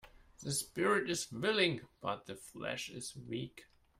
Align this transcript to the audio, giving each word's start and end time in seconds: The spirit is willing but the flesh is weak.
The 0.41 0.51
spirit 0.51 1.11
is 1.11 1.31
willing 1.31 1.81
but 2.01 2.25
the 2.25 2.35
flesh 2.35 2.89
is 2.89 3.15
weak. 3.15 3.65